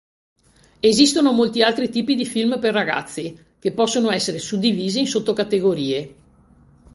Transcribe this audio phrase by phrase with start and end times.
[0.79, 6.15] Esistono molti altri tipi di "film per ragazzi", che possono essere suddivisi in sottocategorie.